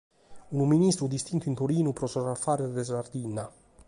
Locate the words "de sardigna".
2.79-3.45